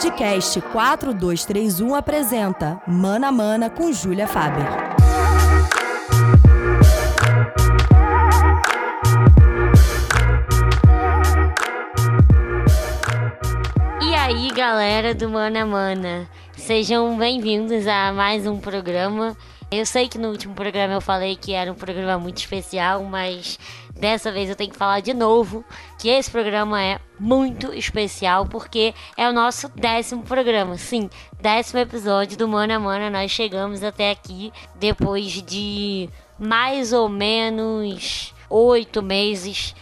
[0.00, 4.64] Podcast 4231 apresenta Mana Mana com Júlia Faber.
[14.00, 19.36] E aí, galera do Mana Mana, sejam bem-vindos a mais um programa.
[19.70, 23.58] Eu sei que no último programa eu falei que era um programa muito especial, mas
[24.00, 25.64] dessa vez eu tenho que falar de novo
[25.98, 30.76] que esse programa é muito especial porque é o nosso décimo programa.
[30.76, 31.08] Sim,
[31.40, 33.10] décimo episódio do Mana Mana.
[33.10, 39.74] Nós chegamos até aqui depois de mais ou menos oito meses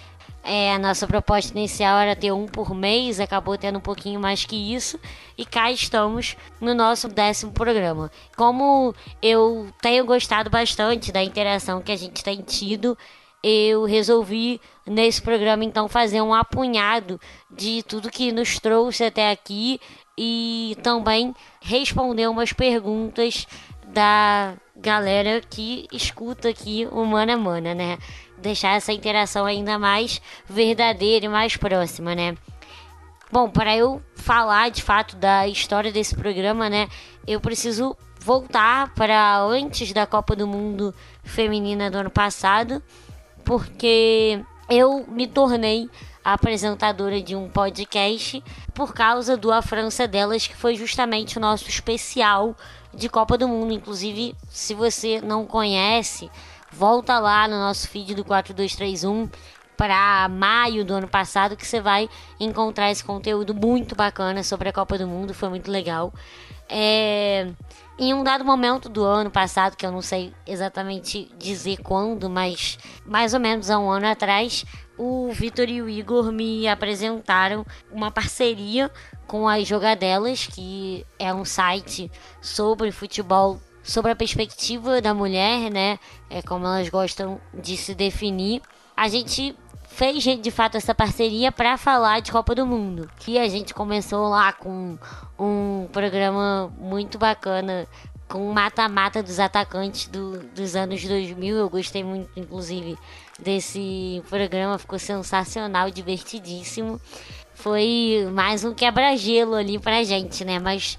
[0.50, 4.46] é, a nossa proposta inicial era ter um por mês, acabou tendo um pouquinho mais
[4.46, 4.98] que isso.
[5.36, 8.10] E cá estamos no nosso décimo programa.
[8.34, 12.96] Como eu tenho gostado bastante da interação que a gente tem tido,
[13.42, 17.20] eu resolvi nesse programa então fazer um apunhado
[17.50, 19.80] de tudo que nos trouxe até aqui
[20.16, 23.46] e também responder umas perguntas
[23.86, 27.98] da galera que escuta aqui o Mana Mana, né?
[28.40, 32.36] deixar essa interação ainda mais verdadeira e mais próxima, né?
[33.30, 36.88] Bom, para eu falar de fato da história desse programa, né,
[37.26, 42.82] eu preciso voltar para antes da Copa do Mundo Feminina do ano passado,
[43.44, 45.88] porque eu me tornei
[46.24, 48.42] apresentadora de um podcast
[48.74, 52.54] por causa do A França Delas, que foi justamente o nosso especial
[52.92, 53.72] de Copa do Mundo.
[53.72, 56.30] Inclusive, se você não conhece,
[56.70, 59.28] volta lá no nosso feed do 4231
[59.76, 64.72] para maio do ano passado que você vai encontrar esse conteúdo muito bacana sobre a
[64.72, 66.12] Copa do Mundo, foi muito legal.
[66.68, 67.48] É,
[67.98, 72.78] em um dado momento do ano passado, que eu não sei exatamente dizer quando, mas
[73.04, 74.64] mais ou menos há um ano atrás,
[74.96, 78.90] o Vitor e o Igor me apresentaram uma parceria
[79.26, 85.98] com as Jogadelas, que é um site sobre futebol sobre a perspectiva da mulher, né?
[86.28, 88.60] É como elas gostam de se definir.
[88.94, 89.56] A gente
[89.98, 93.10] fez de fato essa parceria para falar de Copa do Mundo.
[93.18, 94.96] Que a gente começou lá com
[95.36, 97.84] um programa muito bacana
[98.28, 101.56] com mata-mata dos atacantes do, dos anos 2000.
[101.56, 102.96] Eu gostei muito, inclusive,
[103.40, 104.78] desse programa.
[104.78, 107.00] Ficou sensacional, divertidíssimo.
[107.52, 110.60] Foi mais um quebra-gelo ali pra gente, né?
[110.60, 110.96] Mas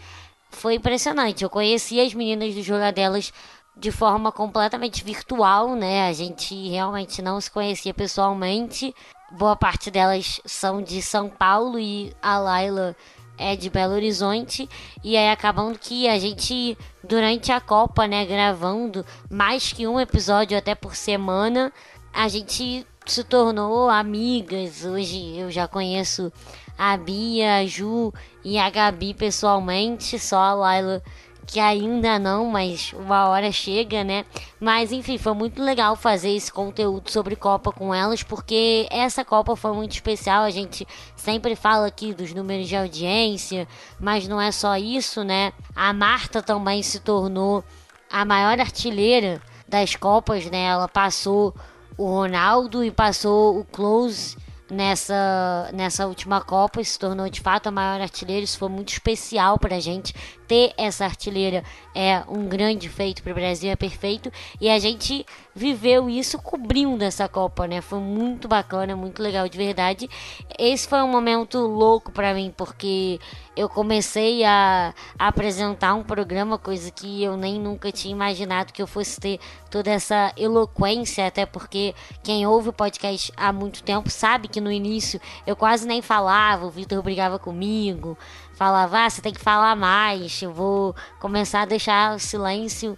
[0.50, 1.42] foi impressionante.
[1.42, 3.32] Eu conheci as meninas do Jogadelas
[3.80, 6.08] de forma completamente virtual, né?
[6.08, 8.94] A gente realmente não se conhecia pessoalmente.
[9.32, 12.96] Boa parte delas são de São Paulo e a Laila
[13.38, 14.68] é de Belo Horizonte.
[15.02, 20.58] E aí acabando que a gente, durante a Copa, né, gravando mais que um episódio
[20.58, 21.72] até por semana,
[22.14, 24.84] a gente se tornou amigas.
[24.84, 26.34] Hoje eu já conheço
[26.78, 28.14] a Bia, a Ju
[28.44, 31.02] e a Gabi pessoalmente, só a Laila
[31.50, 34.24] que ainda não, mas uma hora chega, né?
[34.60, 39.56] Mas enfim, foi muito legal fazer esse conteúdo sobre Copa com elas, porque essa Copa
[39.56, 40.44] foi muito especial.
[40.44, 43.68] A gente sempre fala aqui dos números de audiência,
[44.00, 45.52] mas não é só isso, né?
[45.76, 47.64] A Marta também se tornou
[48.12, 50.66] a maior artilheira das Copas, né?
[50.66, 51.56] Ela passou
[51.98, 54.38] o Ronaldo e passou o Close
[54.70, 58.44] nessa, nessa última Copa se tornou de fato a maior artilheira.
[58.44, 60.14] Isso foi muito especial para a gente.
[60.48, 61.64] Ter essa artilheira
[62.00, 64.32] é um grande feito para o Brasil, é perfeito.
[64.62, 67.82] E a gente viveu isso cobrindo essa Copa, né?
[67.82, 70.10] Foi muito bacana, muito legal de verdade.
[70.58, 73.20] Esse foi um momento louco para mim, porque
[73.54, 78.88] eu comecei a, apresentar um programa, coisa que eu nem nunca tinha imaginado que eu
[78.88, 79.38] fosse ter
[79.70, 81.94] toda essa eloquência, até porque
[82.24, 86.66] quem ouve o podcast há muito tempo sabe que no início eu quase nem falava,
[86.66, 88.18] o Vitor brigava comigo,
[88.60, 92.98] falava, ah, você tem que falar mais, eu vou começar a deixar o silêncio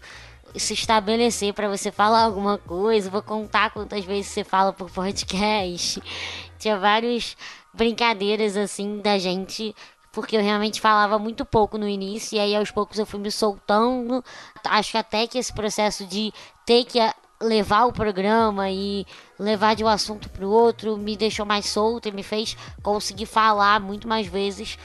[0.56, 6.02] se estabelecer para você falar alguma coisa, vou contar quantas vezes você fala por podcast.
[6.58, 7.38] Tinha várias
[7.72, 9.75] brincadeiras assim da gente
[10.12, 13.31] porque eu realmente falava muito pouco no início e aí aos poucos eu fui me
[13.31, 14.25] soltando.
[14.66, 16.34] Acho que até que esse processo de
[16.66, 16.98] ter que
[17.40, 19.06] levar o programa e
[19.38, 23.28] levar de um assunto para o outro me deixou mais solto e me fez conseguir
[23.28, 24.78] falar muito mais vezes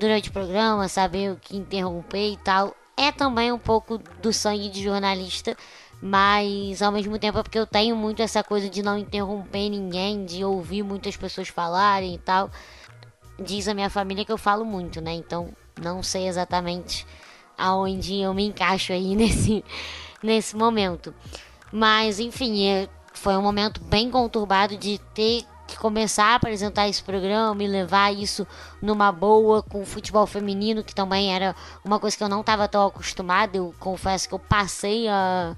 [0.00, 2.74] durante o programa, saber o que interromper e tal.
[2.96, 5.56] É também um pouco do sangue de jornalista,
[6.02, 10.24] mas ao mesmo tempo é porque eu tenho muito essa coisa de não interromper ninguém,
[10.24, 12.50] de ouvir muitas pessoas falarem e tal
[13.40, 15.12] diz a minha família que eu falo muito, né?
[15.12, 15.48] Então
[15.80, 17.06] não sei exatamente
[17.56, 19.64] aonde eu me encaixo aí nesse,
[20.22, 21.14] nesse momento.
[21.72, 27.02] Mas enfim, é, foi um momento bem conturbado de ter que começar a apresentar esse
[27.02, 28.46] programa e levar isso
[28.82, 32.68] numa boa com o futebol feminino, que também era uma coisa que eu não estava
[32.68, 33.56] tão acostumada.
[33.56, 35.56] Eu confesso que eu passei a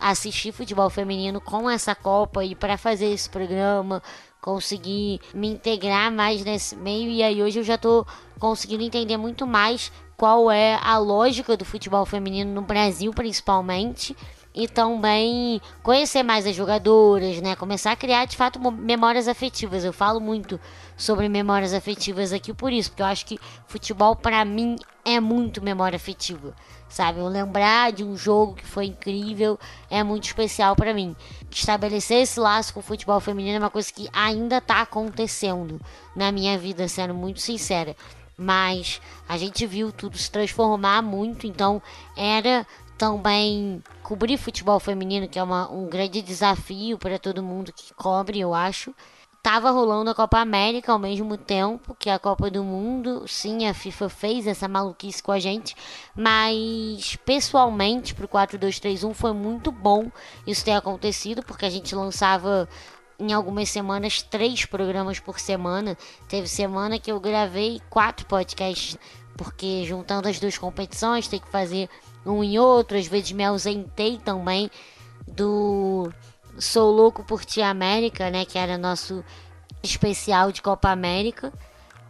[0.00, 4.02] assistir futebol feminino com essa Copa e para fazer esse programa,
[4.40, 8.06] conseguir me integrar mais nesse meio e aí hoje eu já estou
[8.38, 14.16] conseguindo entender muito mais qual é a lógica do futebol feminino no Brasil, principalmente
[14.58, 17.54] e também conhecer mais as jogadoras, né?
[17.54, 19.84] Começar a criar de fato memórias afetivas.
[19.84, 20.58] Eu falo muito
[20.96, 23.38] sobre memórias afetivas aqui por isso, porque eu acho que
[23.68, 24.74] futebol para mim
[25.04, 26.52] é muito memória afetiva,
[26.88, 27.20] sabe?
[27.20, 29.56] Eu lembrar de um jogo que foi incrível
[29.88, 31.14] é muito especial para mim.
[31.48, 35.80] Estabelecer esse laço com o futebol feminino é uma coisa que ainda tá acontecendo
[36.16, 37.94] na minha vida, sendo muito sincera
[38.40, 41.82] mas a gente viu tudo se transformar muito, então
[42.16, 42.64] era
[42.96, 48.40] também cobrir futebol feminino, que é uma, um grande desafio para todo mundo que cobre,
[48.40, 48.94] eu acho.
[49.42, 53.28] Tava rolando a Copa América ao mesmo tempo que a Copa do Mundo.
[53.28, 55.76] Sim, a FIFA fez essa maluquice com a gente,
[56.16, 60.10] mas pessoalmente pro 4-2-3-1 foi muito bom
[60.46, 62.66] isso ter acontecido, porque a gente lançava
[63.18, 65.98] em algumas semanas três programas por semana.
[66.30, 68.96] Teve semana que eu gravei quatro podcasts,
[69.36, 71.90] porque juntando as duas competições tem que fazer
[72.28, 74.70] um e outro, às vezes me ausentei também
[75.26, 76.10] do
[76.58, 79.24] Sou Louco por Ti América, né, que era nosso
[79.82, 81.52] especial de Copa América,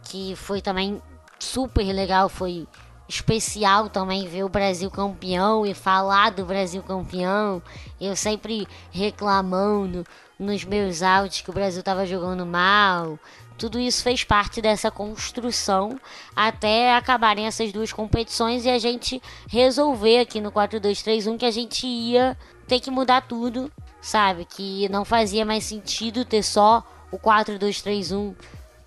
[0.03, 1.01] que foi também
[1.39, 2.67] super legal, foi
[3.07, 7.61] especial também ver o Brasil campeão e falar do Brasil campeão.
[7.99, 10.05] Eu sempre reclamando
[10.37, 13.19] nos meus áudios que o Brasil estava jogando mal,
[13.59, 15.99] tudo isso fez parte dessa construção
[16.33, 21.85] até acabarem essas duas competições e a gente resolver aqui no 4-2-3-1 que a gente
[21.85, 23.69] ia ter que mudar tudo,
[24.01, 24.45] sabe?
[24.45, 28.33] Que não fazia mais sentido ter só o 4-2-3-1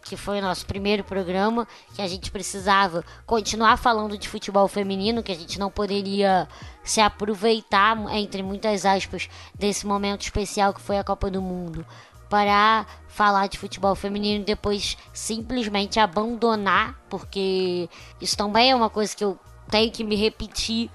[0.05, 5.23] que foi o nosso primeiro programa, que a gente precisava continuar falando de futebol feminino,
[5.23, 6.49] que a gente não poderia
[6.83, 11.87] se aproveitar, entre muitas aspas, desse momento especial que foi a Copa do Mundo,
[12.33, 19.15] para falar de futebol feminino e depois simplesmente abandonar, porque isso também é uma coisa
[19.15, 19.39] que eu
[19.69, 20.91] tenho que me repetir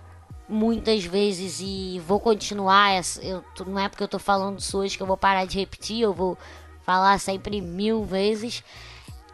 [0.50, 2.90] muitas vezes e vou continuar.
[3.22, 6.02] Eu, não é porque eu tô falando isso hoje que eu vou parar de repetir,
[6.02, 6.36] eu vou
[6.82, 8.64] falar sempre mil vezes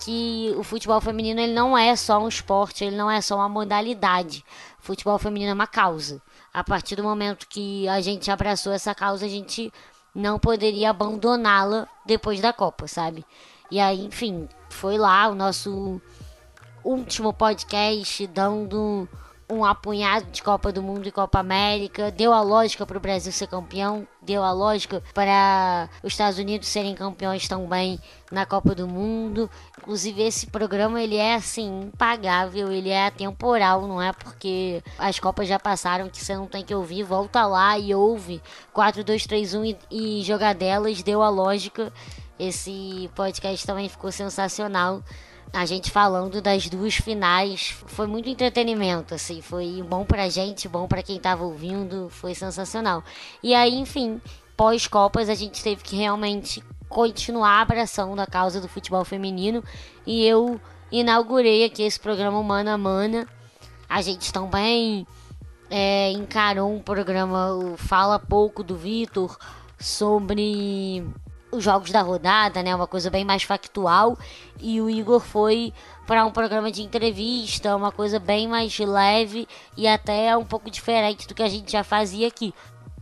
[0.04, 3.48] que o futebol feminino ele não é só um esporte, ele não é só uma
[3.48, 4.44] modalidade.
[4.78, 6.22] O futebol feminino é uma causa.
[6.54, 9.72] A partir do momento que a gente abraçou essa causa, a gente
[10.14, 13.26] não poderia abandoná-la depois da Copa, sabe?
[13.72, 16.02] E aí, enfim, foi lá o nosso
[16.84, 19.08] último podcast dando
[19.54, 23.32] um apunhado de Copa do Mundo e Copa América, deu a lógica para o Brasil
[23.32, 28.00] ser campeão, deu a lógica para os Estados Unidos serem campeões também
[28.32, 29.50] na Copa do Mundo.
[29.78, 35.48] Inclusive esse programa ele é assim impagável, ele é atemporal, não é porque as Copas
[35.48, 38.42] já passaram que você não tem que ouvir, volta lá e ouve
[38.74, 41.94] 4 2 3 1 e, e jogadelas, deu a lógica.
[42.40, 45.04] Esse podcast também ficou sensacional
[45.54, 47.76] a gente falando das duas finais.
[47.86, 49.40] Foi muito entretenimento, assim.
[49.40, 52.10] Foi bom pra gente, bom pra quem tava ouvindo.
[52.10, 53.04] Foi sensacional.
[53.42, 54.20] E aí, enfim,
[54.58, 59.64] pós-Copas, a gente teve que realmente continuar abraçando a causa do futebol feminino.
[60.08, 60.60] E eu
[60.92, 63.28] inaugurei aqui esse programa Mano a Mana.
[63.88, 65.06] A gente também
[65.70, 69.38] é, encarou um programa, Fala Pouco do Vitor,
[69.80, 71.06] sobre
[71.54, 72.76] os jogos da rodada, né?
[72.76, 74.18] Uma coisa bem mais factual.
[74.60, 75.74] E o Igor foi
[76.06, 81.28] para um programa de entrevista, uma coisa bem mais leve e até um pouco diferente
[81.28, 82.54] do que a gente já fazia aqui.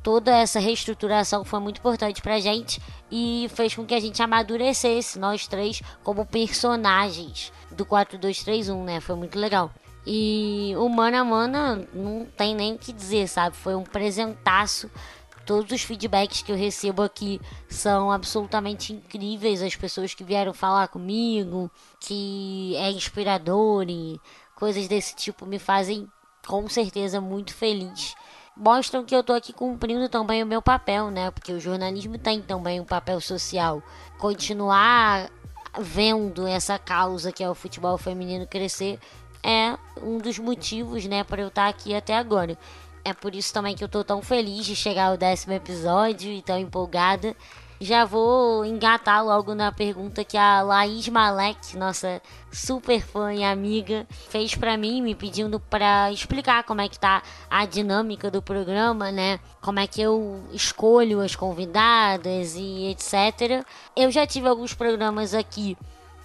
[0.03, 2.81] Toda essa reestruturação foi muito importante pra gente
[3.11, 8.99] e fez com que a gente amadurecesse, nós três, como personagens do 4231, né?
[8.99, 9.71] Foi muito legal.
[10.05, 13.55] E o Mana a Mana não tem nem o que dizer, sabe?
[13.55, 14.89] Foi um presentaço
[15.45, 19.61] Todos os feedbacks que eu recebo aqui são absolutamente incríveis.
[19.61, 21.69] As pessoas que vieram falar comigo,
[21.99, 24.19] que é inspirador e
[24.55, 26.07] coisas desse tipo me fazem
[26.45, 28.15] com certeza muito feliz.
[28.55, 31.31] Mostram que eu tô aqui cumprindo também o meu papel, né?
[31.31, 33.81] Porque o jornalismo tem também um papel social.
[34.19, 35.29] Continuar
[35.79, 38.99] vendo essa causa que é o futebol feminino crescer
[39.43, 42.57] é um dos motivos, né, para eu estar aqui até agora.
[43.03, 46.41] É por isso também que eu tô tão feliz de chegar ao décimo episódio e
[46.41, 47.35] tão empolgada.
[47.79, 54.05] já vou engatar logo na pergunta que a Laís Malek, nossa super fã e amiga,
[54.29, 59.11] fez para mim, me pedindo para explicar como é que tá a dinâmica do programa,
[59.11, 59.39] né?
[59.61, 63.65] Como é que eu escolho as convidadas e etc.
[63.95, 65.75] Eu já tive alguns programas aqui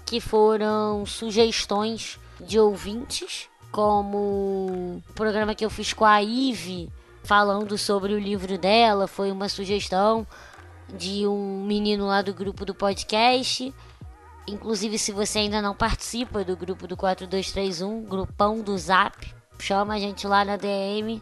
[0.04, 6.90] que foram sugestões de ouvintes, como o programa que eu fiz com a Ive,
[7.22, 10.26] falando sobre o livro dela, foi uma sugestão
[10.88, 13.74] de um menino lá do grupo do podcast.
[14.48, 19.14] Inclusive, se você ainda não participa do grupo do 4231, grupão do Zap,
[19.58, 21.20] chama a gente lá na DM,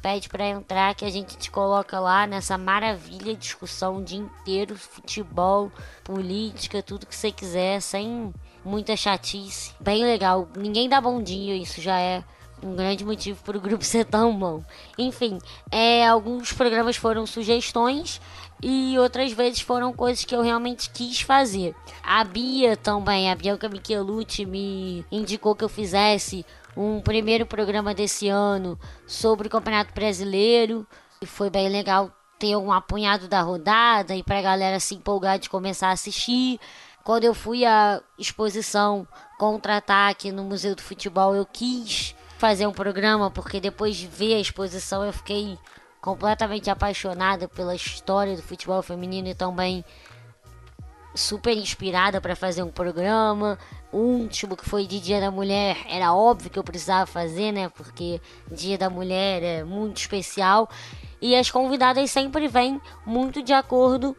[0.00, 4.74] pede para entrar que a gente te coloca lá nessa maravilha discussão o dia inteiro,
[4.74, 5.70] futebol,
[6.02, 8.32] política, tudo que você quiser, sem
[8.64, 9.74] muita chatice.
[9.80, 10.48] Bem legal.
[10.56, 12.22] Ninguém dá bom dia, isso já é
[12.62, 14.62] um grande motivo para o grupo ser tão bom.
[14.98, 15.38] Enfim,
[15.70, 18.20] é, alguns programas foram sugestões
[18.62, 21.74] e outras vezes foram coisas que eu realmente quis fazer.
[22.02, 26.44] A Bia também, a Bianca Michelucci me indicou que eu fizesse
[26.76, 30.86] um primeiro programa desse ano sobre o Campeonato Brasileiro
[31.20, 35.38] e foi bem legal ter um apunhado da rodada e para a galera se empolgar
[35.38, 36.58] de começar a assistir.
[37.04, 39.06] Quando eu fui à exposição
[39.38, 44.40] Contra-Ataque no Museu do Futebol, eu quis fazer um programa porque depois de ver a
[44.40, 45.58] exposição eu fiquei
[46.00, 49.84] completamente apaixonada pela história do futebol feminino e também
[51.14, 53.58] super inspirada para fazer um programa.
[53.92, 57.68] O último que foi de Dia da Mulher era óbvio que eu precisava fazer, né?
[57.68, 60.68] Porque Dia da Mulher é muito especial
[61.20, 64.16] e as convidadas sempre vêm muito de acordo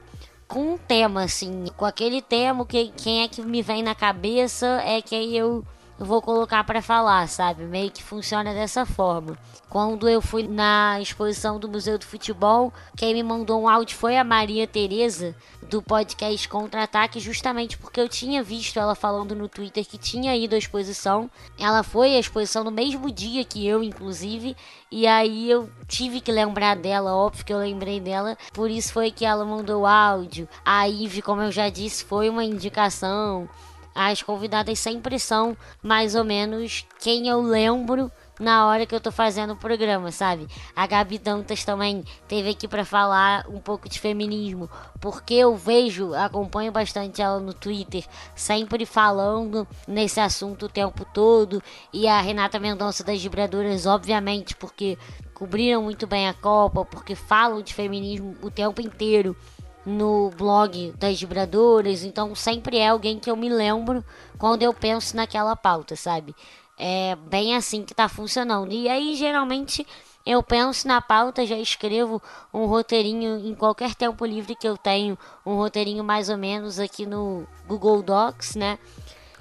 [0.52, 4.68] com um tema, assim, com aquele tema que quem é que me vem na cabeça
[4.86, 5.64] é que eu
[6.02, 7.64] eu vou colocar para falar, sabe?
[7.64, 9.38] Meio que funciona dessa forma.
[9.70, 14.18] Quando eu fui na exposição do Museu do Futebol, quem me mandou um áudio foi
[14.18, 15.36] a Maria Tereza
[15.70, 20.56] do podcast Contra-Ataque, justamente porque eu tinha visto ela falando no Twitter que tinha ido
[20.56, 21.30] à exposição.
[21.60, 24.58] Ela foi à exposição no mesmo dia que eu, inclusive,
[24.90, 29.12] e aí eu tive que lembrar dela, óbvio que eu lembrei dela, por isso foi
[29.12, 30.50] que ela mandou o áudio.
[30.66, 33.48] A Ive, como eu já disse, foi uma indicação
[33.94, 39.12] as convidadas sempre são mais ou menos quem eu lembro na hora que eu tô
[39.12, 40.48] fazendo o programa, sabe?
[40.76, 44.68] A Gabi Dantas também teve aqui para falar um pouco de feminismo,
[45.00, 48.04] porque eu vejo, acompanho bastante ela no Twitter,
[48.36, 51.62] sempre falando nesse assunto o tempo todo,
[51.94, 54.98] e a Renata Mendonça das Vibradoras, obviamente, porque
[55.36, 59.38] cobriram muito bem a Copa, porque falam de feminismo o tempo inteiro
[59.86, 64.04] no blog das vibradoras, então sempre é alguém que eu me lembro
[64.38, 66.36] quando eu penso naquela pauta, sabe?
[66.78, 68.72] É bem assim que tá funcionando.
[68.72, 69.86] E aí, geralmente,
[70.26, 72.22] eu penso na pauta, já escrevo
[72.54, 77.06] um roteirinho em qualquer tempo livre que eu tenho, um roteirinho mais ou menos aqui
[77.06, 78.78] no Google Docs, né?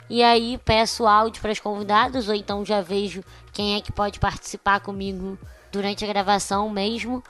[0.09, 4.19] E aí peço áudio para as convidadas, ou então já vejo quem é que pode
[4.19, 5.39] participar comigo
[5.71, 7.23] durante a gravação mesmo.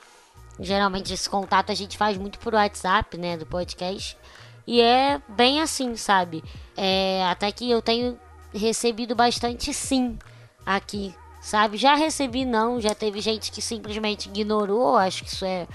[0.59, 4.17] Geralmente esse contato a gente faz muito por WhatsApp, né, do podcast.
[4.67, 6.43] E é bem assim, sabe?
[6.77, 8.17] É, até que eu tenho
[8.53, 10.17] recebido bastante sim
[10.65, 11.77] aqui, sabe?
[11.77, 15.67] Já recebi não, já teve gente que simplesmente ignorou, acho que isso é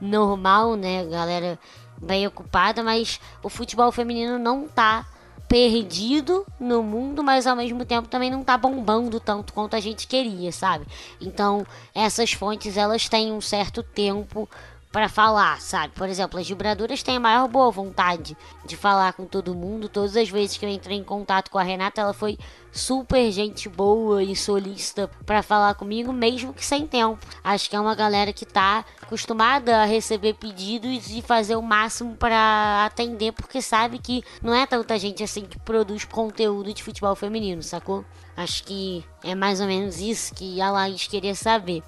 [0.00, 1.58] normal, né, galera
[2.00, 5.06] bem ocupada, mas o futebol feminino não tá
[5.54, 10.04] perdido no mundo, mas ao mesmo tempo também não tá bombando tanto quanto a gente
[10.08, 10.84] queria, sabe?
[11.20, 14.50] Então, essas fontes elas têm um certo tempo
[14.94, 15.92] para falar, sabe?
[15.92, 19.88] Por exemplo, as vibradoras têm a maior boa vontade de falar com todo mundo.
[19.88, 22.38] Todas as vezes que eu entrei em contato com a Renata, ela foi
[22.70, 27.18] super gente boa e solista para falar comigo, mesmo que sem tempo.
[27.42, 32.14] Acho que é uma galera que tá acostumada a receber pedidos e fazer o máximo
[32.14, 37.16] para atender, porque sabe que não é tanta gente assim que produz conteúdo de futebol
[37.16, 38.04] feminino, sacou?
[38.36, 41.82] Acho que é mais ou menos isso que a Laís queria saber.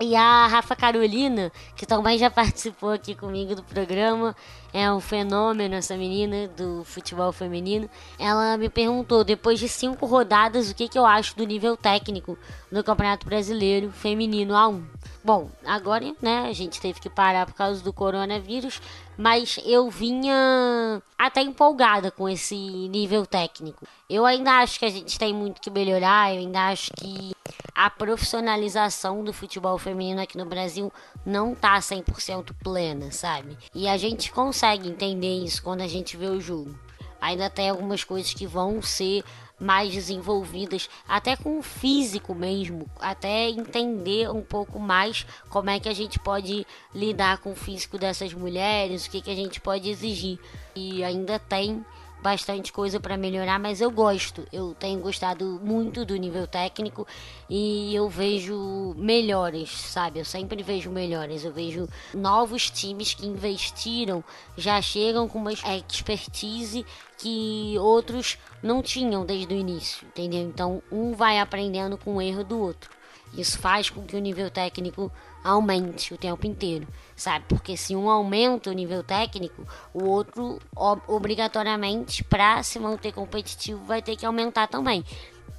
[0.00, 4.36] E a Rafa Carolina, que também já participou aqui comigo do programa,
[4.72, 7.90] é um fenômeno essa menina do futebol feminino.
[8.16, 12.38] Ela me perguntou, depois de cinco rodadas, o que, que eu acho do nível técnico
[12.70, 14.84] no Campeonato Brasileiro Feminino A1.
[15.28, 18.80] Bom, agora né, a gente teve que parar por causa do coronavírus,
[19.14, 23.86] mas eu vinha até empolgada com esse nível técnico.
[24.08, 27.32] Eu ainda acho que a gente tem muito que melhorar, eu ainda acho que
[27.74, 30.90] a profissionalização do futebol feminino aqui no Brasil
[31.26, 33.54] não tá 100% plena, sabe?
[33.74, 36.74] E a gente consegue entender isso quando a gente vê o jogo.
[37.20, 39.22] Ainda tem algumas coisas que vão ser
[39.58, 45.88] mais desenvolvidas, até com o físico mesmo, até entender um pouco mais como é que
[45.88, 49.88] a gente pode lidar com o físico dessas mulheres, o que, que a gente pode
[49.88, 50.38] exigir.
[50.74, 51.84] E ainda tem
[52.22, 54.46] bastante coisa para melhorar, mas eu gosto.
[54.52, 57.06] Eu tenho gostado muito do nível técnico
[57.48, 60.18] e eu vejo melhores, sabe?
[60.18, 61.44] Eu sempre vejo melhores.
[61.44, 64.22] Eu vejo novos times que investiram,
[64.56, 66.84] já chegam com uma expertise
[67.16, 70.40] que outros não tinham desde o início, entendeu?
[70.40, 72.90] Então, um vai aprendendo com o erro do outro.
[73.36, 77.44] Isso faz com que o nível técnico aumente o tempo inteiro, sabe?
[77.48, 80.58] Porque se um aumenta o nível técnico, o outro
[81.06, 85.04] obrigatoriamente para se manter competitivo vai ter que aumentar também.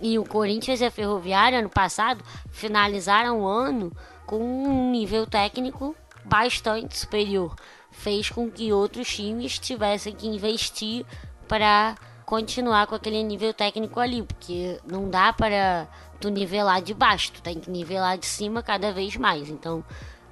[0.02, 3.92] E o Corinthians e a Ferroviária ano passado finalizaram o ano
[4.26, 7.56] com um nível técnico bastante superior.
[7.92, 11.06] Fez com que outros times tivessem que investir
[11.48, 11.96] para
[12.26, 15.88] continuar com aquele nível técnico ali, porque não dá para
[16.20, 19.50] tu nivelar de baixo, tu tem que nivelar de cima cada vez mais.
[19.50, 19.84] Então,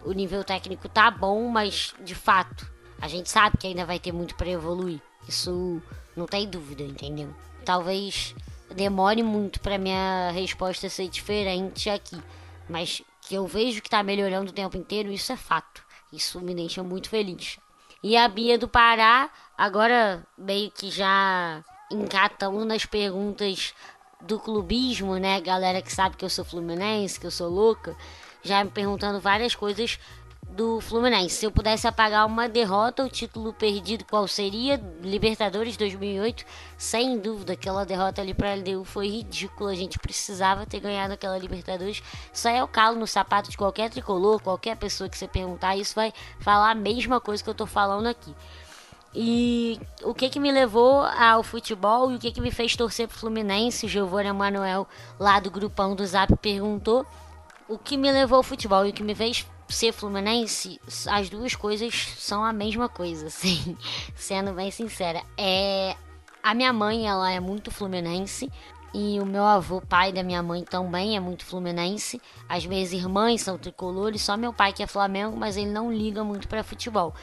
[0.03, 2.69] o nível técnico tá bom, mas de fato,
[3.01, 5.01] a gente sabe que ainda vai ter muito para evoluir.
[5.27, 5.81] Isso
[6.15, 7.33] não tem dúvida, entendeu?
[7.65, 8.35] Talvez
[8.73, 12.21] demore muito para minha resposta ser diferente aqui,
[12.69, 15.85] mas que eu vejo que tá melhorando o tempo inteiro, isso é fato.
[16.11, 17.59] Isso me deixa muito feliz.
[18.01, 23.73] E a Bia do Pará, agora meio que já encatando nas perguntas
[24.21, 25.39] do clubismo, né?
[25.41, 27.95] Galera que sabe que eu sou fluminense, que eu sou louca,
[28.43, 29.99] já me perguntando várias coisas
[30.49, 31.35] do Fluminense.
[31.35, 34.81] Se eu pudesse apagar uma derrota, o título perdido, qual seria?
[35.01, 36.45] Libertadores 2008,
[36.77, 39.71] sem dúvida, aquela derrota ali para a LDU foi ridícula.
[39.71, 42.01] A gente precisava ter ganhado aquela Libertadores.
[42.33, 45.93] Isso é o calo no sapato de qualquer tricolor, qualquer pessoa que você perguntar, isso
[45.93, 48.33] vai falar a mesma coisa que eu tô falando aqui.
[49.19, 53.07] E o que que me levou ao futebol e o que que me fez torcer
[53.07, 54.87] pro Fluminense, o Giovanni Emanuel
[55.19, 57.03] lá do grupão do Zap perguntou.
[57.67, 61.55] O que me levou ao futebol e o que me fez ser fluminense, as duas
[61.55, 63.75] coisas são a mesma coisa, assim,
[64.15, 65.23] sendo bem sincera.
[65.35, 65.95] É
[66.43, 68.51] a minha mãe, ela é muito fluminense
[68.93, 72.21] e o meu avô, pai da minha mãe, também é muito fluminense.
[72.47, 76.23] As minhas irmãs são tricolores, só meu pai que é Flamengo, mas ele não liga
[76.23, 77.15] muito para futebol.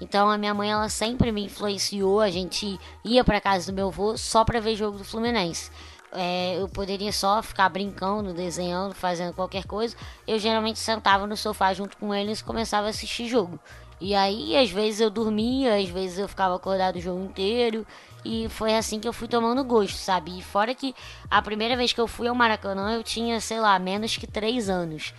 [0.00, 2.20] Então a minha mãe ela sempre me influenciou.
[2.20, 5.70] A gente ia para casa do meu avô só para ver jogo do Fluminense.
[6.12, 9.96] É, eu poderia só ficar brincando, desenhando, fazendo qualquer coisa.
[10.26, 13.58] Eu geralmente sentava no sofá junto com eles e começava a assistir jogo.
[14.00, 17.86] E aí, às vezes eu dormia, às vezes eu ficava acordado o jogo inteiro.
[18.24, 20.38] E foi assim que eu fui tomando gosto, sabe?
[20.38, 20.94] E fora que
[21.30, 24.68] a primeira vez que eu fui ao Maracanã, eu tinha, sei lá, menos que 3
[24.68, 25.14] anos.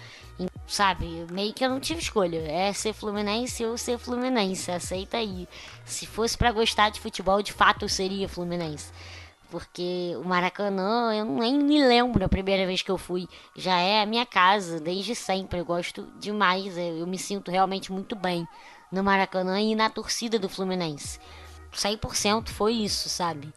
[0.68, 2.40] Sabe, meio que eu não tive escolha.
[2.48, 4.72] É ser Fluminense ou ser Fluminense.
[4.72, 5.48] Aceita aí.
[5.86, 8.92] Se fosse para gostar de futebol, de fato eu seria Fluminense.
[9.50, 13.28] Porque o Maracanã, eu nem me lembro a primeira vez que eu fui.
[13.56, 15.60] Já é a minha casa, desde sempre.
[15.60, 16.78] Eu gosto demais.
[16.78, 18.48] Eu me sinto realmente muito bem
[18.92, 21.20] no Maracanã e na torcida do Fluminense.
[21.74, 23.54] 100% foi isso, sabe?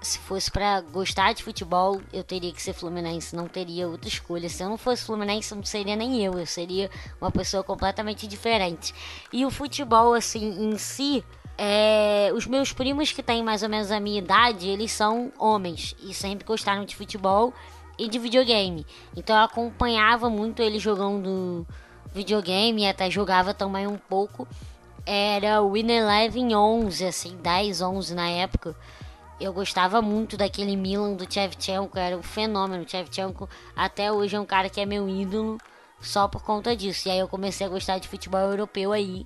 [0.00, 4.48] se fosse para gostar de futebol, eu teria que ser fluminense, não teria outra escolha.
[4.48, 8.94] Se eu não fosse fluminense, não seria nem eu, eu seria uma pessoa completamente diferente.
[9.32, 11.24] E o futebol, assim, em si,
[11.56, 12.30] é...
[12.34, 16.14] os meus primos que têm mais ou menos a minha idade, eles são homens e
[16.14, 17.52] sempre gostaram de futebol
[17.98, 18.86] e de videogame.
[19.16, 21.66] Então eu acompanhava muito eles jogando
[22.14, 24.46] videogame até jogava também um pouco.
[25.10, 28.76] Era o Win Eleven 11, assim, 10, 11 na época
[29.40, 32.82] eu gostava muito daquele Milan do Shevchenko, era um fenômeno.
[32.82, 35.58] O Shevchenko até hoje é um cara que é meu ídolo
[36.00, 37.08] só por conta disso.
[37.08, 39.24] E aí eu comecei a gostar de futebol europeu aí.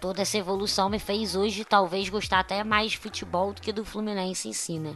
[0.00, 3.84] Toda essa evolução me fez hoje talvez gostar até mais de futebol do que do
[3.84, 4.94] Fluminense em si, né?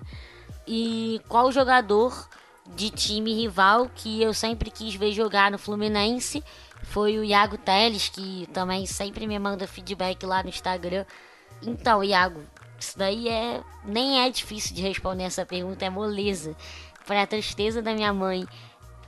[0.67, 2.29] E qual jogador
[2.67, 6.45] de time rival que eu sempre quis ver jogar no Fluminense
[6.83, 11.05] foi o Iago Teles, que também sempre me manda feedback lá no Instagram.
[11.62, 12.43] Então, Iago,
[12.79, 16.57] isso daí é nem é difícil de responder essa pergunta, é moleza.
[17.07, 18.47] Para a tristeza da minha mãe.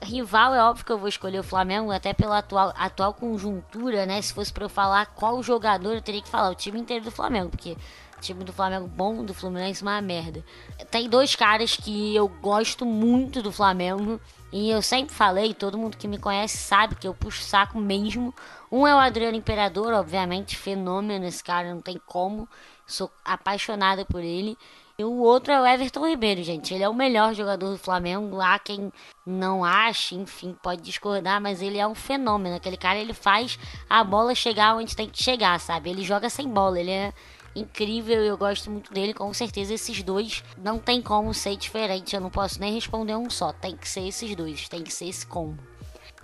[0.03, 4.19] Rival é óbvio que eu vou escolher o Flamengo, até pela atual, atual conjuntura, né?
[4.19, 7.11] Se fosse para eu falar qual jogador, eu teria que falar o time inteiro do
[7.11, 7.77] Flamengo, porque
[8.21, 10.45] o time do Flamengo bom, do Fluminense uma merda.
[10.91, 14.21] Tem dois caras que eu gosto muito do Flamengo,
[14.53, 18.33] e eu sempre falei, todo mundo que me conhece sabe que eu puxo saco mesmo.
[18.71, 22.47] Um é o Adriano Imperador, obviamente, fenômeno esse cara, não tem como.
[22.85, 24.57] Sou apaixonada por ele.
[24.97, 26.73] E o outro é o Everton Ribeiro, gente.
[26.73, 28.39] Ele é o melhor jogador do Flamengo.
[28.39, 28.91] Há quem
[29.25, 32.57] não ache, enfim, pode discordar, mas ele é um fenômeno.
[32.57, 33.57] Aquele cara, ele faz
[33.89, 35.89] a bola chegar onde tem que chegar, sabe?
[35.89, 36.79] Ele joga sem bola.
[36.79, 37.13] Ele é
[37.55, 42.21] incrível, eu gosto muito dele, com certeza esses dois não tem como ser diferente, eu
[42.21, 45.25] não posso nem responder um só, tem que ser esses dois, tem que ser esse
[45.25, 45.61] combo.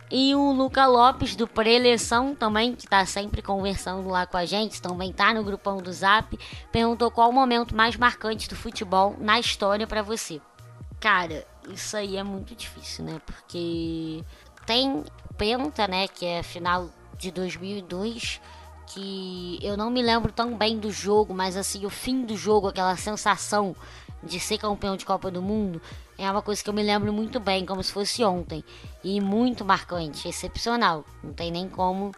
[0.09, 4.81] E o Luca Lopes do Preleção também, que tá sempre conversando lá com a gente,
[4.81, 6.39] também tá no grupão do Zap,
[6.71, 10.39] perguntou qual o momento mais marcante do futebol na história para você.
[10.97, 13.21] Cara, isso aí é muito difícil, né?
[13.25, 14.23] Porque
[14.65, 15.03] tem
[15.37, 18.41] Penta, né, que é final de 2002,
[18.87, 22.67] que eu não me lembro tão bem do jogo, mas assim, o fim do jogo,
[22.69, 23.75] aquela sensação
[24.23, 25.81] de ser campeão de Copa do Mundo,
[26.17, 28.63] é uma coisa que eu me lembro muito bem, como se fosse ontem.
[29.03, 31.05] E muito marcante, excepcional.
[31.23, 32.11] Não tem nem como.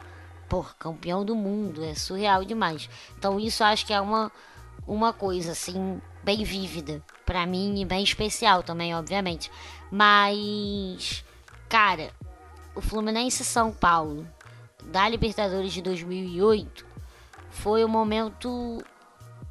[0.48, 2.90] Pô, campeão do mundo, é surreal demais.
[3.18, 4.32] Então isso acho que é uma,
[4.88, 7.04] uma coisa, assim, bem vívida.
[7.26, 9.52] para mim e bem especial também, obviamente.
[9.92, 11.24] Mas,
[11.68, 12.12] cara,
[12.74, 14.26] o Fluminense São Paulo
[14.89, 16.86] da Libertadores de 2008
[17.49, 18.84] foi o momento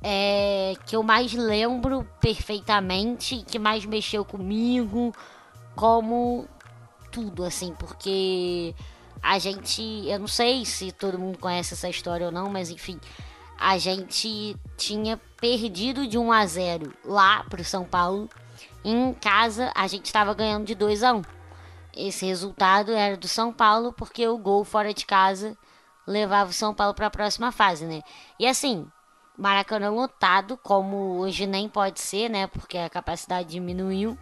[0.03, 5.13] é, que eu mais lembro perfeitamente, que mais mexeu comigo,
[5.75, 6.47] como
[7.11, 8.75] tudo, assim, porque
[9.23, 13.01] a gente, eu não sei se todo mundo conhece essa história ou não, mas enfim,
[13.59, 18.29] a gente tinha perdido de 1 a 0 lá pro São Paulo.
[18.85, 21.23] Em casa, a gente estava ganhando de 2 a 1.
[21.99, 25.59] Esse resultado era do São Paulo porque o gol fora de casa
[26.07, 28.03] levava o São Paulo para a próxima fase, né?
[28.39, 28.87] E assim,
[29.37, 32.47] Maracanã lotado, como hoje nem pode ser, né?
[32.47, 34.17] Porque a capacidade diminuiu.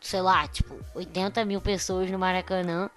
[0.00, 2.88] Sei lá, tipo, 80 mil pessoas no Maracanã.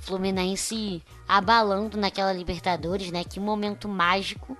[0.00, 3.24] Fluminense abalando naquela Libertadores, né?
[3.24, 4.56] Que momento mágico.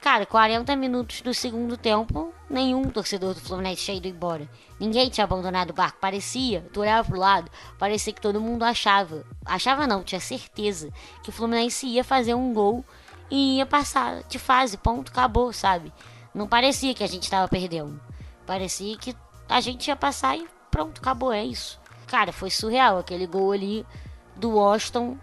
[0.00, 4.48] Cara, 40 minutos do segundo tempo, nenhum torcedor do Fluminense tinha ido embora.
[4.80, 5.98] Ninguém tinha abandonado o barco.
[6.00, 9.26] Parecia, tu olhava pro lado, parecia que todo mundo achava.
[9.44, 10.90] Achava não, tinha certeza
[11.22, 12.82] que o Fluminense ia fazer um gol
[13.30, 15.92] e ia passar de fase, ponto, acabou, sabe?
[16.34, 18.00] Não parecia que a gente tava perdendo.
[18.46, 19.14] Parecia que
[19.50, 21.78] a gente ia passar e pronto, acabou, é isso.
[22.06, 23.86] Cara, foi surreal aquele gol ali
[24.34, 25.18] do Washington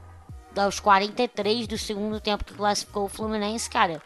[0.56, 4.02] aos 43 do segundo tempo que classificou o Fluminense, cara.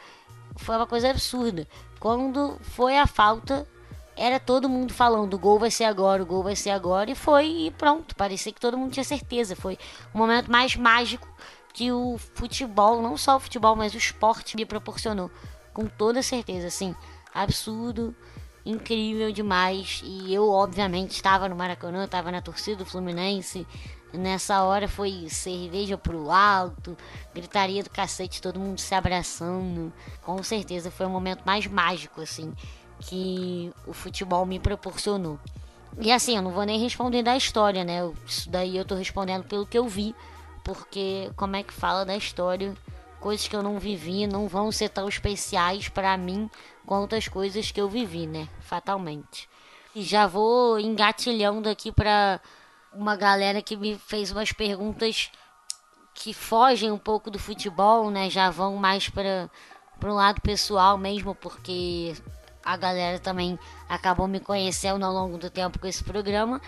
[0.61, 1.67] Foi uma coisa absurda.
[1.99, 3.67] Quando foi a falta,
[4.15, 7.15] era todo mundo falando: o gol vai ser agora, o gol vai ser agora, e
[7.15, 8.15] foi e pronto.
[8.15, 9.55] Parecia que todo mundo tinha certeza.
[9.55, 9.77] Foi
[10.13, 11.27] o momento mais mágico
[11.73, 15.31] que o futebol, não só o futebol, mas o esporte me proporcionou.
[15.73, 16.95] Com toda certeza, assim,
[17.33, 18.15] absurdo,
[18.65, 20.01] incrível demais.
[20.03, 23.65] E eu, obviamente, estava no Maracanã, estava na torcida do Fluminense.
[24.13, 26.97] Nessa hora foi cerveja pro alto,
[27.33, 29.91] gritaria do cacete, todo mundo se abraçando.
[30.21, 32.53] Com certeza foi o momento mais mágico, assim,
[32.99, 35.39] que o futebol me proporcionou.
[35.99, 37.99] E assim, eu não vou nem responder da história, né?
[38.25, 40.13] Isso daí eu tô respondendo pelo que eu vi
[40.63, 42.73] porque como é que fala da história,
[43.21, 46.49] coisas que eu não vivi não vão ser tão especiais para mim
[46.85, 48.49] quanto as coisas que eu vivi, né?
[48.59, 49.47] Fatalmente.
[49.95, 52.41] E já vou engatilhando aqui para
[52.91, 55.31] uma galera que me fez umas perguntas
[56.13, 58.29] que fogem um pouco do futebol, né?
[58.29, 59.49] Já vão mais para
[59.99, 62.15] para um lado pessoal mesmo, porque
[62.65, 66.59] a galera também acabou me conhecendo ao longo do tempo com esse programa.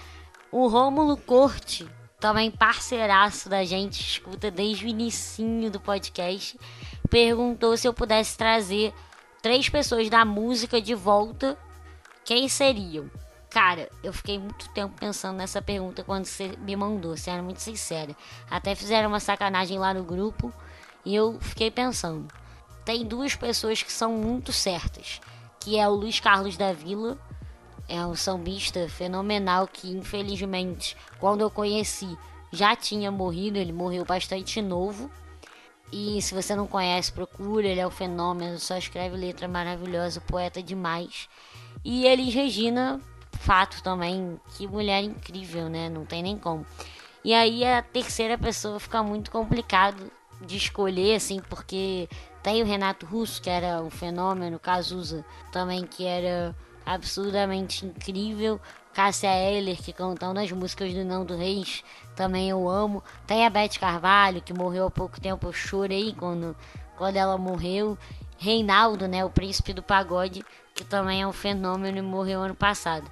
[0.52, 1.90] O Rômulo Corte
[2.24, 6.58] também parceiraço da gente, escuta desde o inicinho do podcast,
[7.10, 8.94] perguntou se eu pudesse trazer
[9.42, 11.58] três pessoas da música de volta,
[12.24, 13.12] quem seriam?
[13.50, 18.16] Cara, eu fiquei muito tempo pensando nessa pergunta quando você me mandou, sendo muito sincera.
[18.50, 20.50] Até fizeram uma sacanagem lá no grupo
[21.04, 22.34] e eu fiquei pensando.
[22.86, 25.20] Tem duas pessoas que são muito certas,
[25.60, 27.20] que é o Luiz Carlos da Vila
[27.88, 32.18] é um sambista fenomenal que infelizmente quando eu conheci
[32.54, 35.10] já tinha morrido, ele morreu bastante novo.
[35.92, 40.62] E se você não conhece, procura, ele é um fenômeno, só escreve letra maravilhosa, poeta
[40.62, 41.28] demais.
[41.84, 43.02] E Elis Regina,
[43.40, 45.90] fato também, que mulher incrível, né?
[45.90, 46.66] Não tem nem como.
[47.24, 52.08] E aí a terceira pessoa fica muito complicado de escolher, assim, porque
[52.44, 58.60] tem o Renato Russo, que era um fenômeno, Cazuza também, que era absurdamente incrível.
[58.94, 61.84] Cássia Eller, que cantando as músicas do Nando Reis,
[62.16, 63.04] também eu amo.
[63.26, 66.56] Tem a Beth Carvalho, que morreu há pouco tempo, eu chorei quando,
[66.96, 67.98] quando ela morreu.
[68.38, 70.44] Reinaldo, né, o príncipe do pagode,
[70.76, 73.10] que também é um fenômeno e morreu ano passado.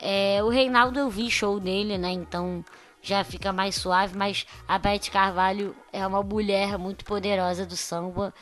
[0.00, 2.64] É, o Reinaldo eu vi show dele, né, então
[3.02, 8.32] já fica mais suave, mas a Beth Carvalho é uma mulher muito poderosa do samba.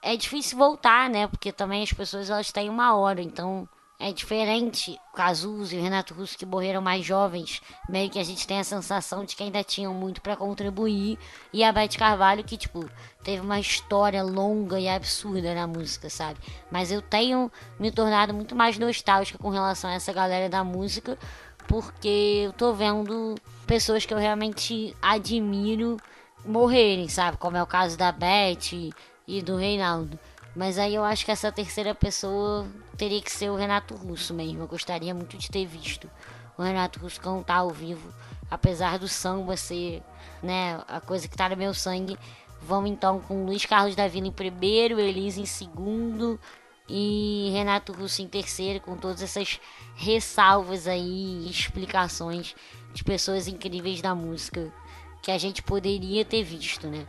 [0.00, 3.68] É difícil voltar, né, porque também as pessoas elas têm uma hora, então
[3.98, 4.98] é diferente.
[5.14, 8.64] Cazuza e o Renato Russo, que morreram mais jovens, meio que a gente tem a
[8.64, 11.18] sensação de que ainda tinham muito para contribuir.
[11.52, 12.88] E a Beth Carvalho, que, tipo,
[13.24, 16.38] teve uma história longa e absurda na música, sabe?
[16.70, 21.18] Mas eu tenho me tornado muito mais nostálgica com relação a essa galera da música,
[21.66, 23.34] porque eu tô vendo
[23.66, 25.96] pessoas que eu realmente admiro
[26.44, 27.38] morrerem, sabe?
[27.38, 28.92] Como é o caso da Beth
[29.26, 30.18] e do Reinaldo.
[30.56, 32.66] Mas aí eu acho que essa terceira pessoa
[32.96, 34.62] teria que ser o Renato Russo mesmo.
[34.62, 36.10] Eu gostaria muito de ter visto
[36.56, 38.10] o Renato Russo cantar ao vivo,
[38.50, 40.02] apesar do samba ser,
[40.42, 42.18] né, a coisa que tá no meu sangue.
[42.62, 46.40] Vamos então com Luiz Carlos da Vila em primeiro, Elise em segundo
[46.88, 49.60] e Renato Russo em terceiro, com todas essas
[49.94, 52.54] ressalvas aí, explicações
[52.94, 54.72] de pessoas incríveis da música
[55.20, 57.06] que a gente poderia ter visto, né?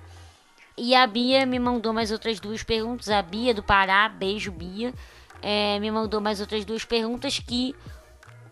[0.78, 3.10] E a Bia me mandou mais outras duas perguntas.
[3.10, 4.94] A Bia do Pará, beijo Bia,
[5.42, 7.76] é, me mandou mais outras duas perguntas que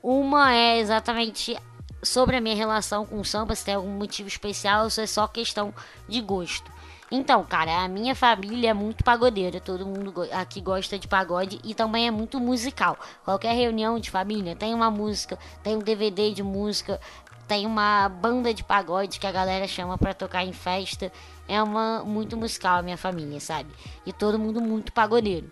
[0.01, 1.55] uma é exatamente
[2.01, 5.07] sobre a minha relação com o samba, se tem algum motivo especial ou se é
[5.07, 5.73] só questão
[6.07, 6.71] de gosto.
[7.11, 11.75] Então, cara, a minha família é muito pagodeira, todo mundo aqui gosta de pagode e
[11.75, 12.97] também é muito musical.
[13.23, 16.99] Qualquer reunião de família tem uma música, tem um DVD de música,
[17.47, 21.11] tem uma banda de pagode que a galera chama para tocar em festa.
[21.47, 23.69] É uma muito musical a minha família, sabe?
[24.05, 25.51] E todo mundo muito pagodeiro.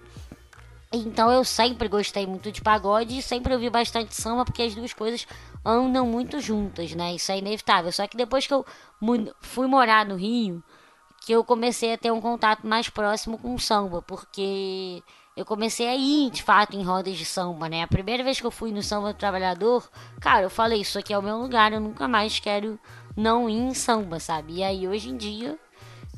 [0.91, 4.93] Então eu sempre gostei muito de pagode e sempre ouvi bastante samba porque as duas
[4.93, 5.25] coisas
[5.65, 7.15] andam muito juntas, né?
[7.15, 7.91] Isso é inevitável.
[7.91, 8.65] Só que depois que eu
[9.41, 10.63] fui morar no Rio,
[11.25, 15.01] que eu comecei a ter um contato mais próximo com o samba, porque
[15.35, 17.81] eu comecei a ir, de fato, em rodas de samba, né?
[17.81, 19.89] A primeira vez que eu fui no Samba do Trabalhador,
[20.21, 22.79] cara, eu falei, isso aqui é o meu lugar, eu nunca mais quero
[23.15, 24.57] não ir em samba, sabe?
[24.57, 25.57] E aí, hoje em dia,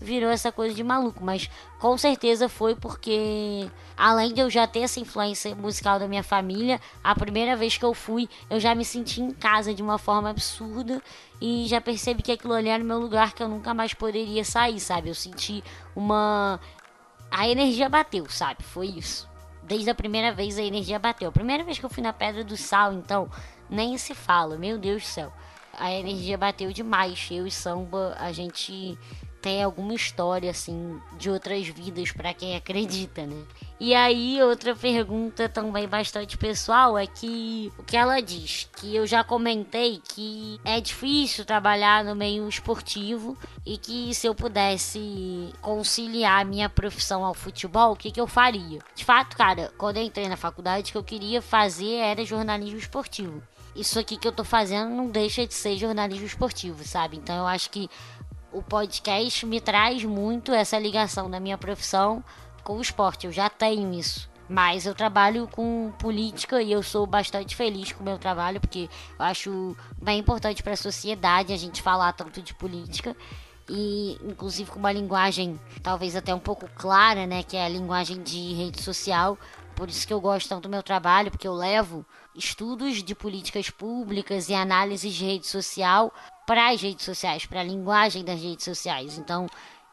[0.01, 1.49] virou essa coisa de maluco, mas
[1.79, 6.79] com certeza foi porque, além de eu já ter essa influência musical da minha família,
[7.03, 10.29] a primeira vez que eu fui, eu já me senti em casa de uma forma
[10.29, 11.01] absurda
[11.41, 14.43] e já percebi que aquilo ali era o meu lugar que eu nunca mais poderia
[14.43, 15.09] sair, sabe?
[15.09, 15.63] Eu senti
[15.95, 16.59] uma
[17.37, 18.63] a energia bateu, sabe?
[18.63, 19.29] Foi isso.
[19.61, 21.27] Desde a primeira vez a energia bateu.
[21.27, 23.29] A primeira vez que eu fui na Pedra do Sal, então,
[23.69, 25.33] nem se fala, meu Deus do céu.
[25.77, 27.27] A energia bateu demais.
[27.29, 28.97] Eu e Samba, a gente
[29.45, 33.45] tem alguma história assim de outras vidas para quem acredita, né?
[33.79, 39.05] E aí outra pergunta também bastante pessoal é que o que ela diz, que eu
[39.05, 46.43] já comentei que é difícil trabalhar no meio esportivo e que se eu pudesse conciliar
[46.43, 48.79] minha profissão ao futebol, o que, que eu faria?
[48.95, 52.79] De fato, cara, quando eu entrei na faculdade, o que eu queria fazer era jornalismo
[52.79, 53.43] esportivo
[53.75, 57.17] isso aqui que eu tô fazendo não deixa de ser jornalismo esportivo, sabe?
[57.17, 57.89] Então eu acho que
[58.55, 62.23] o podcast me traz muito essa ligação da minha profissão
[62.63, 63.27] com o esporte.
[63.27, 64.29] Eu já tenho isso.
[64.47, 68.87] Mas eu trabalho com política e eu sou bastante feliz com o meu trabalho, porque
[69.19, 73.13] eu acho bem importante para a sociedade a gente falar tanto de política
[73.67, 78.23] e inclusive com uma linguagem talvez até um pouco clara, né, que é a linguagem
[78.23, 79.37] de rede social.
[79.75, 83.69] Por isso que eu gosto tanto do meu trabalho, porque eu levo estudos de políticas
[83.69, 86.13] públicas e análises de rede social
[86.45, 89.17] para as redes sociais, para a linguagem das redes sociais.
[89.17, 89.47] Então,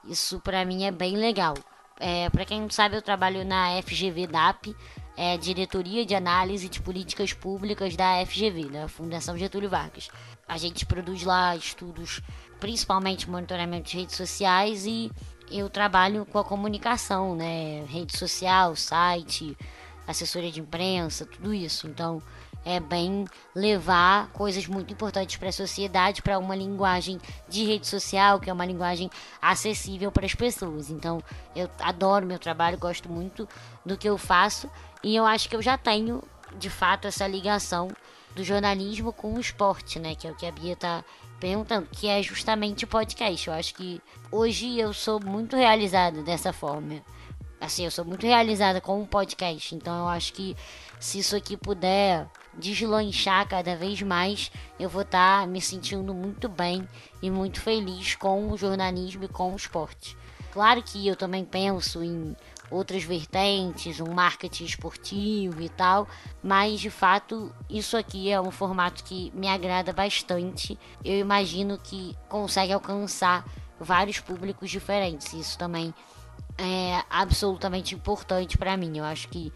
[0.05, 1.55] isso para mim é bem legal.
[1.99, 4.75] É, para quem não sabe, eu trabalho na FGV DAP,
[5.17, 10.11] é Diretoria de Análise de Políticas Públicas da FGV, da Fundação Getúlio Vargas.
[10.49, 12.21] A gente produz lá estudos,
[12.59, 15.11] principalmente monitoramento de redes sociais e
[15.51, 17.85] eu trabalho com a comunicação, né?
[17.85, 19.57] Rede social, site,
[20.07, 21.87] assessoria de imprensa, tudo isso.
[21.87, 22.23] Então,
[22.65, 28.39] é bem levar coisas muito importantes para a sociedade para uma linguagem de rede social,
[28.39, 30.91] que é uma linguagem acessível para as pessoas.
[30.91, 31.23] Então,
[31.55, 33.49] eu adoro meu trabalho, gosto muito
[33.85, 34.71] do que eu faço
[35.03, 36.23] e eu acho que eu já tenho,
[36.57, 37.89] de fato, essa ligação
[38.35, 41.05] do jornalismo com o esporte, né, que é o que a Bia está
[41.39, 43.49] perguntando, que é justamente podcast.
[43.49, 47.03] Eu acho que hoje eu sou muito realizada dessa forma.
[47.61, 50.57] Assim, eu sou muito realizada com o podcast, então eu acho que
[50.99, 52.27] se isso aqui puder
[52.59, 56.87] deslanchar cada vez mais, eu vou estar tá me sentindo muito bem
[57.21, 60.17] e muito feliz com o jornalismo e com o esporte.
[60.53, 62.37] Claro que eu também penso em
[62.71, 66.07] outras vertentes, um marketing esportivo e tal,
[66.43, 70.79] mas de fato isso aqui é um formato que me agrada bastante.
[71.05, 73.47] Eu imagino que consegue alcançar
[73.81, 75.33] vários públicos diferentes.
[75.33, 75.95] Isso também
[76.59, 78.99] é absolutamente importante para mim.
[78.99, 79.53] Eu acho que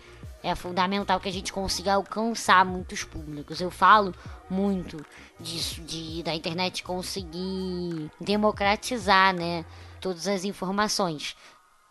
[0.47, 3.61] é fundamental que a gente consiga alcançar muitos públicos.
[3.61, 4.15] Eu falo
[4.49, 5.05] muito
[5.41, 9.65] disso, de da internet conseguir democratizar, né,
[10.01, 11.37] todas as informações.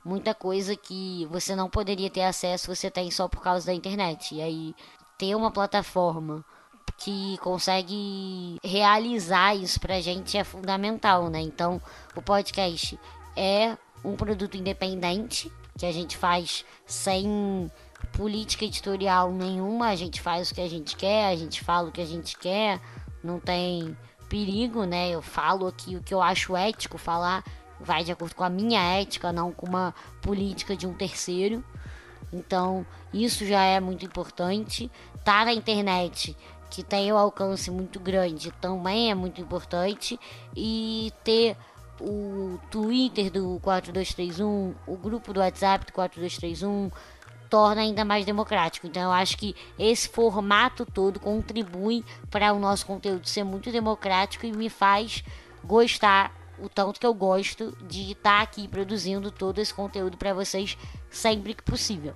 [0.05, 4.35] Muita coisa que você não poderia ter acesso, você tem só por causa da internet.
[4.35, 4.75] E aí
[5.17, 6.45] ter uma plataforma
[6.97, 11.41] que consegue realizar isso pra gente é fundamental, né?
[11.41, 11.81] Então,
[12.15, 12.97] o podcast
[13.35, 17.69] é um produto independente que a gente faz sem
[18.15, 21.91] política editorial nenhuma, a gente faz o que a gente quer, a gente fala o
[21.91, 22.79] que a gente quer,
[23.23, 23.95] não tem
[24.29, 25.09] perigo, né?
[25.09, 27.43] Eu falo aqui o que eu acho ético falar,
[27.79, 31.63] vai de acordo com a minha ética, não com uma política de um terceiro.
[32.31, 34.89] Então, isso já é muito importante.
[35.23, 36.35] Tá na internet,
[36.69, 40.19] que tem um alcance muito grande, também é muito importante.
[40.55, 41.57] E ter
[41.99, 46.89] o Twitter do 4231, o grupo do WhatsApp do 4231
[47.49, 48.87] torna ainda mais democrático.
[48.87, 54.45] Então eu acho que esse formato todo contribui para o nosso conteúdo ser muito democrático
[54.45, 55.23] e me faz
[55.63, 60.77] gostar o tanto que eu gosto de estar aqui produzindo todo esse conteúdo para vocês
[61.09, 62.13] sempre que possível.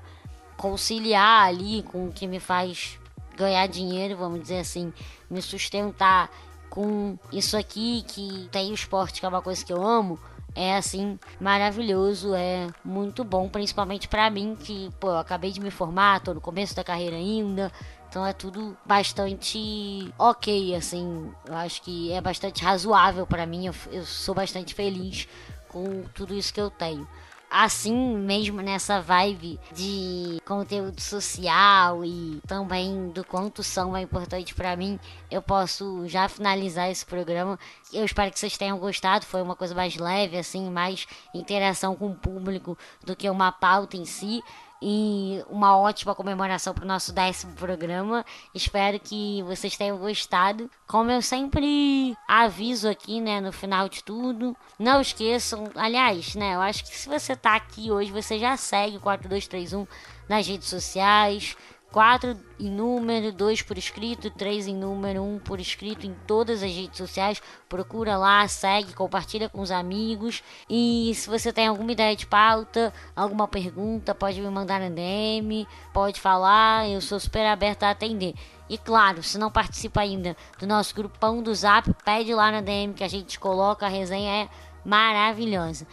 [0.58, 3.00] Conciliar ali com o que me faz
[3.36, 4.94] ganhar dinheiro, vamos dizer assim,
[5.30, 6.30] me sustentar
[6.70, 10.20] com isso aqui que tem o esporte, que é uma coisa que eu amo,
[10.60, 15.72] é assim maravilhoso, é muito bom, principalmente para mim que, pô, eu acabei de me
[15.72, 17.72] formar, tô no começo da carreira ainda,
[18.10, 21.32] então é tudo bastante ok, assim.
[21.48, 23.68] Eu acho que é bastante razoável para mim.
[23.68, 25.30] Eu, eu, sou bastante feliz
[25.70, 27.08] com tudo isso que eu tenho
[27.50, 34.76] assim mesmo nessa vibe de conteúdo social e também do quanto são é importante para
[34.76, 35.00] mim,
[35.32, 37.58] eu posso já finalizar esse programa.
[37.92, 42.12] Eu espero que vocês tenham gostado, foi uma coisa mais leve assim, mais interação com
[42.12, 44.44] o público do que uma pauta em si
[44.82, 48.26] e uma ótima comemoração para o nosso décimo programa.
[48.54, 50.70] Espero que vocês tenham gostado.
[50.88, 56.62] Como eu sempre aviso aqui, né, no final de tudo, não esqueçam, aliás, né, eu
[56.62, 59.86] acho que se você está aqui hoje, você já segue o 4231
[60.28, 61.58] nas redes sociais.
[61.92, 66.72] 4 em número, 2 por escrito, 3 em número, 1 por escrito em todas as
[66.72, 67.42] redes sociais.
[67.68, 70.44] Procura lá, segue, compartilha com os amigos.
[70.70, 75.68] E se você tem alguma ideia de pauta, alguma pergunta, pode me mandar na DM,
[75.92, 78.36] pode falar, eu sou super aberta a atender.
[78.70, 82.94] E claro, se não participa ainda do nosso grupão do Zap, pede lá na DM
[82.94, 84.50] que a gente coloca, a resenha é
[84.86, 85.88] maravilhosa.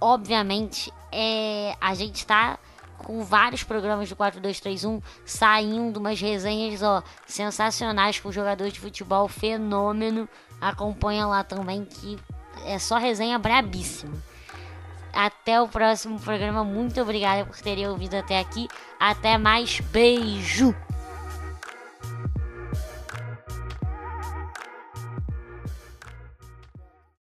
[0.00, 2.58] Obviamente, é, a gente está
[2.98, 10.28] com vários programas do 4231 saindo, umas resenhas ó, sensacionais com jogadores de futebol fenômeno.
[10.60, 12.18] Acompanha lá também que
[12.64, 14.14] é só resenha brabíssima.
[15.12, 16.62] Até o próximo programa.
[16.62, 18.68] Muito obrigada por terem ouvido até aqui.
[19.00, 19.80] Até mais.
[19.80, 20.74] Beijo!